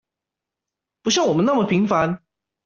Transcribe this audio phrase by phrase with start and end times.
[1.03, 2.23] 不像我們那麼平凡